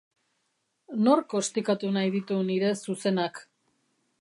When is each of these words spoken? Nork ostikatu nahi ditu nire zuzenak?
Nork 1.07 1.35
ostikatu 1.41 1.91
nahi 1.99 2.11
ditu 2.17 2.39
nire 2.49 2.73
zuzenak? 2.79 3.43